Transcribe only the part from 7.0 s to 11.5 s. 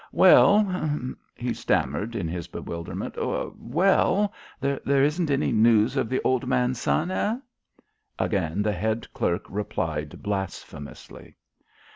hey?" Again the head clerk replied blasphemously.